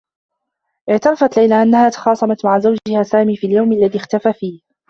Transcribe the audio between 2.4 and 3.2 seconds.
مع زوجها